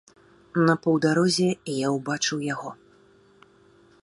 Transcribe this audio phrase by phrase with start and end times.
[0.69, 2.69] На паўдарозе я ўбачыў яго.